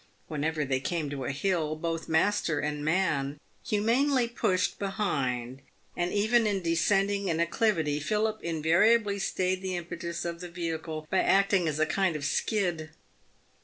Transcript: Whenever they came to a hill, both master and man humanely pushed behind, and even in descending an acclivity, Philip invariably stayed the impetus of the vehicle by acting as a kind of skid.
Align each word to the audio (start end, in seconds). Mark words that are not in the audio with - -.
Whenever 0.27 0.65
they 0.65 0.79
came 0.79 1.11
to 1.11 1.25
a 1.25 1.31
hill, 1.31 1.75
both 1.75 2.09
master 2.09 2.59
and 2.59 2.83
man 2.83 3.39
humanely 3.63 4.27
pushed 4.27 4.79
behind, 4.79 5.61
and 5.95 6.11
even 6.11 6.47
in 6.47 6.63
descending 6.63 7.29
an 7.29 7.39
acclivity, 7.39 7.99
Philip 7.99 8.39
invariably 8.43 9.19
stayed 9.19 9.61
the 9.61 9.77
impetus 9.77 10.25
of 10.25 10.39
the 10.39 10.49
vehicle 10.49 11.07
by 11.11 11.19
acting 11.19 11.67
as 11.67 11.77
a 11.77 11.85
kind 11.85 12.15
of 12.15 12.25
skid. 12.25 12.89